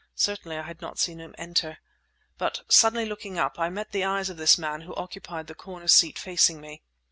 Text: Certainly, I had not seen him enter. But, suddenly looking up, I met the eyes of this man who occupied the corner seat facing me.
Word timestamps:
Certainly, 0.15 0.57
I 0.57 0.63
had 0.63 0.81
not 0.81 0.97
seen 0.97 1.19
him 1.19 1.35
enter. 1.37 1.77
But, 2.39 2.61
suddenly 2.69 3.05
looking 3.05 3.37
up, 3.37 3.59
I 3.59 3.69
met 3.69 3.91
the 3.91 4.03
eyes 4.03 4.31
of 4.31 4.37
this 4.37 4.57
man 4.57 4.81
who 4.81 4.95
occupied 4.95 5.45
the 5.45 5.53
corner 5.53 5.87
seat 5.87 6.17
facing 6.17 6.59
me. 6.59 6.81